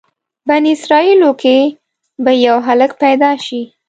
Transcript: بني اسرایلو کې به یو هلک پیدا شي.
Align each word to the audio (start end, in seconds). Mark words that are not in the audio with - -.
بني 0.47 0.71
اسرایلو 0.77 1.31
کې 1.41 1.57
به 2.23 2.31
یو 2.45 2.57
هلک 2.67 2.91
پیدا 3.03 3.31
شي. 3.45 3.61